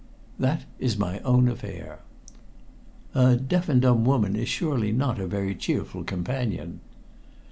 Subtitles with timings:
[0.39, 1.99] "That is my own affair."
[3.13, 6.79] "A deaf and dumb woman is surely not a very cheerful companion!"